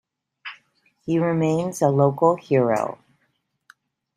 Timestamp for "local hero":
1.89-2.97